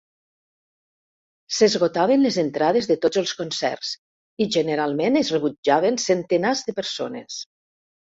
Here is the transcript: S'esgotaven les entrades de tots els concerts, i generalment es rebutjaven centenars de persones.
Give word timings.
S'esgotaven 1.57 2.23
les 2.27 2.39
entrades 2.43 2.87
de 2.91 2.97
tots 3.03 3.19
els 3.21 3.33
concerts, 3.41 3.91
i 4.45 4.47
generalment 4.55 5.21
es 5.21 5.29
rebutjaven 5.35 6.01
centenars 6.05 6.65
de 6.71 6.75
persones. 6.81 7.37